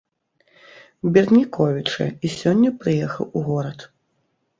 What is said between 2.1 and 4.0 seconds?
і сёння прыехаў у горад.